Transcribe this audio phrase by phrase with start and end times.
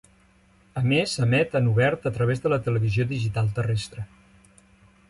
[0.79, 4.09] A més emet en obert a través de la Televisió Digital Terrestre.